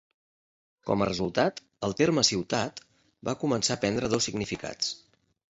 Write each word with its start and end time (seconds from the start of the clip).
Com 0.89 1.03
a 1.03 1.07
resultat, 1.09 1.61
el 1.89 1.93
terme 1.99 2.23
"ciutat" 2.31 2.83
va 3.31 3.37
començar 3.45 3.79
a 3.79 3.83
prendre 3.87 4.11
dos 4.17 4.29
significats. 4.31 4.91